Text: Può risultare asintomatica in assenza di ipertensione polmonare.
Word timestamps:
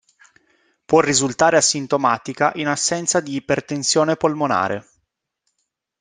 Può 0.83 0.99
risultare 0.99 1.57
asintomatica 1.57 2.53
in 2.55 2.65
assenza 2.67 3.19
di 3.19 3.35
ipertensione 3.35 4.15
polmonare. 4.15 4.87